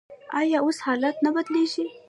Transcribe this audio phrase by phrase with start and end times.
[0.39, 1.83] آیا اوس حالات نه بدلیږي؟